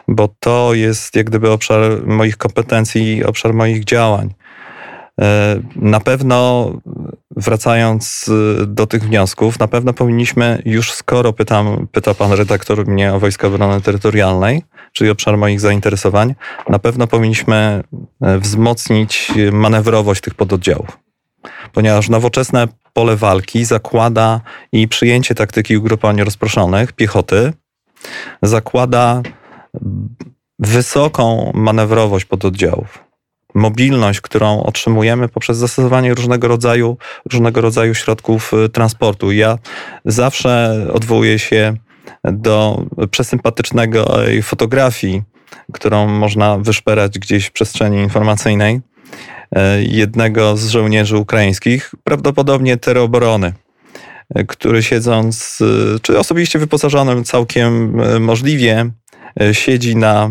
bo 0.09 0.29
to 0.41 0.75
jest 0.75 1.17
jak 1.17 1.27
gdyby 1.27 1.51
obszar 1.51 2.07
moich 2.07 2.37
kompetencji, 2.37 3.25
obszar 3.25 3.55
moich 3.55 3.85
działań. 3.85 4.35
E, 5.21 5.61
na 5.77 6.01
pewno, 6.01 6.71
wracając 7.37 8.31
do 8.67 8.87
tych 8.87 9.03
wniosków, 9.03 9.59
na 9.59 9.69
pewno 9.69 9.93
powinniśmy 9.93 10.63
już 10.65 10.93
skoro 10.93 11.33
pytam, 11.33 11.87
pyta 11.93 12.15
pan 12.15 12.33
redaktor 12.33 12.87
mnie 12.87 13.15
o 13.15 13.21
Wojska 13.21 13.49
Obrony 13.49 13.81
Terytorialnej, 13.81 14.63
czyli 14.93 15.11
obszar 15.11 15.37
moich 15.37 15.61
zainteresowań, 15.61 16.35
na 16.69 16.79
pewno 16.79 17.07
powinniśmy 17.07 17.83
wzmocnić 18.21 19.33
manewrowość 19.53 20.21
tych 20.21 20.35
pododdziałów. 20.35 21.10
Ponieważ 21.73 22.09
nowoczesne 22.09 22.69
pole 22.93 23.17
walki 23.17 23.65
zakłada 23.65 24.41
i 24.73 24.89
przyjęcie 24.89 25.35
taktyki 25.35 25.77
ugrupowań 25.77 26.23
rozproszonych, 26.23 26.93
piechoty, 26.93 27.53
zakłada 28.43 29.23
wysoką 30.59 31.53
manewrowość 31.55 32.25
pododdziałów. 32.25 33.05
Mobilność, 33.55 34.21
którą 34.21 34.63
otrzymujemy 34.63 35.29
poprzez 35.29 35.57
zastosowanie 35.59 36.15
różnego 36.15 36.49
rodzaju, 36.49 36.97
różnego 37.33 37.61
rodzaju 37.61 37.95
środków 37.95 38.53
y, 38.55 38.69
transportu. 38.69 39.33
Ja 39.33 39.59
zawsze 40.05 40.77
odwołuję 40.93 41.39
się 41.39 41.75
do 42.25 42.85
przesympatycznego 43.11 44.17
fotografii, 44.43 45.23
którą 45.73 46.07
można 46.07 46.59
wyszperać 46.59 47.19
gdzieś 47.19 47.47
w 47.47 47.53
przestrzeni 47.53 47.99
informacyjnej, 47.99 48.81
jednego 49.81 50.57
z 50.57 50.69
żołnierzy 50.69 51.17
ukraińskich, 51.19 51.95
prawdopodobnie 52.05 52.77
terobrony, 52.77 53.53
e, 54.35 54.45
który 54.45 54.83
siedząc, 54.83 55.59
e, 55.61 55.99
czy 56.01 56.19
osobiście 56.19 56.59
wyposażonym 56.59 57.25
całkiem 57.25 57.97
możliwie, 58.21 58.91
siedzi 59.53 59.97
na 59.97 60.31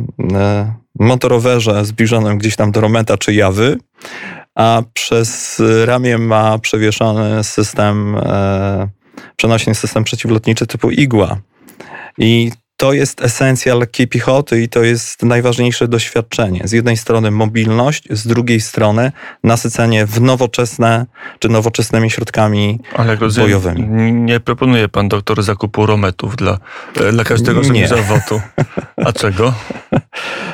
motorowerze 1.00 1.86
zbliżonym 1.86 2.38
gdzieś 2.38 2.56
tam 2.56 2.72
do 2.72 2.82
Rometa 2.82 3.18
czy 3.18 3.34
Jawy, 3.34 3.78
a 4.56 4.84
przez 4.94 5.62
ramię 5.86 6.18
ma 6.18 6.60
przewieszony 6.60 7.44
system, 7.44 8.16
przenośny 9.36 9.76
system 9.76 10.04
przeciwlotniczy 10.04 10.68
typu 10.68 10.92
Igła. 10.92 11.38
I 12.18 12.52
to 12.80 12.94
jest 12.94 13.22
esencja 13.22 13.76
lekkiej 13.76 14.08
piechoty 14.08 14.62
i 14.62 14.70
to 14.70 14.84
jest 14.84 15.24
najważniejsze 15.24 15.88
doświadczenie. 15.88 16.62
Z 16.64 16.72
jednej 16.72 16.98
strony 16.98 17.32
mobilność, 17.32 18.04
z 18.10 18.28
drugiej 18.28 18.62
strony 18.62 19.12
nasycenie 19.44 20.06
w 20.06 20.22
nowoczesne 20.22 21.06
czy 21.40 21.50
nowoczesnymi 21.50 22.12
środkami 22.12 22.80
Ale 22.96 23.12
jak 23.12 23.20
rozumiem, 23.20 23.48
bojowymi. 23.48 23.88
Nie 24.14 24.40
proponuje 24.40 24.90
pan 24.90 25.10
doktor 25.10 25.44
zakupu 25.44 25.86
rometów 25.86 26.36
dla, 26.36 26.58
dla 27.12 27.24
każdego 27.24 27.64
żołnierza 27.64 27.96
wotu. 27.96 28.42
A 29.06 29.14
czego? 29.14 29.54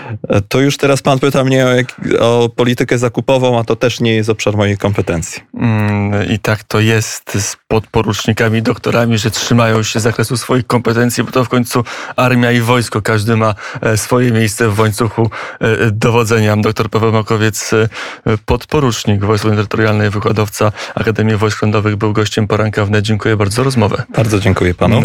To 0.49 0.59
już 0.59 0.77
teraz 0.77 1.01
pan 1.01 1.19
pyta 1.19 1.43
mnie 1.43 1.65
o, 1.65 1.73
jak, 1.73 1.87
o, 2.19 2.49
politykę 2.55 2.97
zakupową, 2.97 3.59
a 3.59 3.63
to 3.63 3.75
też 3.75 3.99
nie 3.99 4.15
jest 4.15 4.29
obszar 4.29 4.57
mojej 4.57 4.77
kompetencji. 4.77 5.41
Mm, 5.57 6.29
I 6.29 6.39
tak 6.39 6.63
to 6.63 6.79
jest 6.79 7.41
z 7.41 7.57
podporucznikami, 7.67 8.61
doktorami, 8.61 9.17
że 9.17 9.31
trzymają 9.31 9.83
się 9.83 9.99
zakresu 9.99 10.37
swoich 10.37 10.67
kompetencji, 10.67 11.23
bo 11.23 11.31
to 11.31 11.45
w 11.45 11.49
końcu 11.49 11.83
armia 12.15 12.51
i 12.51 12.59
wojsko, 12.59 13.01
każdy 13.01 13.37
ma 13.37 13.55
e, 13.81 13.97
swoje 13.97 14.31
miejsce 14.31 14.69
w 14.69 14.79
łańcuchu 14.79 15.29
e, 15.59 15.91
dowodzenia. 15.91 16.57
Doktor 16.57 16.89
Paweł 16.89 17.11
Makowiec, 17.11 17.73
e, 17.73 17.87
podporucznik 18.45 19.25
Wojsk 19.25 19.43
Terytorialnej, 19.43 20.09
wykładowca 20.09 20.71
Akademii 20.95 21.35
Wojsk 21.35 21.61
Lądowych, 21.61 21.95
był 21.95 22.13
gościem 22.13 22.47
poranka 22.47 22.85
wnet. 22.85 23.05
Dziękuję 23.05 23.37
bardzo 23.37 23.55
za 23.55 23.63
rozmowę. 23.63 24.03
Bardzo 24.15 24.39
dziękuję 24.39 24.73
panu. 24.73 25.01